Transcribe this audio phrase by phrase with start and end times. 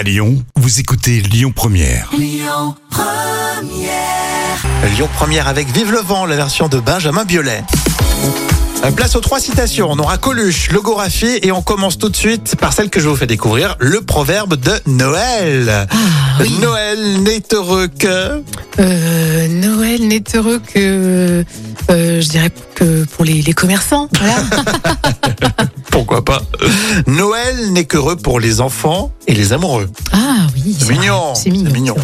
[0.00, 2.08] À Lyon, vous écoutez Lyon Première.
[2.16, 2.74] Lyon
[5.14, 7.62] Première avec Vive le vent, la version de Benjamin Biolay.
[8.82, 9.88] Euh, Place aux trois citations.
[9.90, 13.16] On aura Coluche, Logographie et on commence tout de suite par celle que je vous
[13.16, 15.86] fais découvrir, le proverbe de Noël.
[16.40, 16.58] oui.
[16.62, 18.42] Noël n'est heureux que...
[18.78, 21.44] Euh, Noël n'est heureux que,
[21.90, 24.08] euh, je dirais que pour les, les commerçants.
[24.18, 24.36] Voilà.
[25.90, 26.40] Pourquoi pas
[27.06, 29.88] Noël n'est qu'heureux pour les enfants et les amoureux.
[30.12, 30.76] ah oui.
[30.78, 31.34] C'est mignon.
[31.34, 31.96] C'est mignon.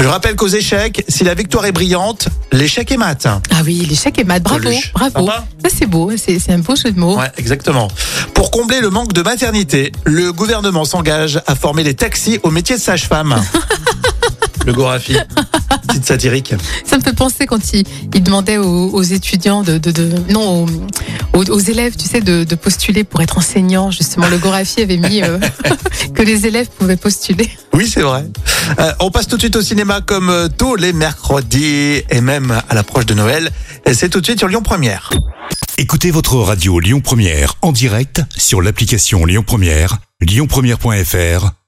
[0.00, 3.26] Je rappelle qu'aux échecs, si la victoire est brillante, l'échec est mat.
[3.26, 4.40] Ah oui, l'échec est mat.
[4.42, 5.26] Bravo, bravo.
[5.26, 5.44] Sympa.
[5.64, 7.18] Ça c'est beau, c'est c'est un beau jeu de mots.
[7.18, 7.88] Ouais, exactement.
[8.34, 12.76] Pour combler le manque de maternité, le gouvernement s'engage à former les taxis au métier
[12.76, 13.36] de sage-femme.
[14.66, 15.16] le Gorafi,
[15.98, 16.54] petite satirique.
[16.84, 17.84] Ça me fait penser quand il,
[18.14, 20.64] il demandait aux, aux étudiants de, de, de non
[21.34, 23.90] aux, aux- aux élèves, tu sais, de, de postuler pour être enseignant.
[23.90, 25.38] Justement, le Gorafi avait mis euh,
[26.14, 27.48] que les élèves pouvaient postuler.
[27.74, 28.24] Oui, c'est vrai.
[28.78, 32.60] Euh, on passe tout de suite au cinéma comme euh, tous les mercredis et même
[32.68, 33.50] à l'approche de Noël.
[33.92, 35.10] C'est tout de suite sur Lyon Première.
[35.78, 41.50] Écoutez votre radio Lyon Première en direct sur l'application Lyon Première, lyonpremière.fr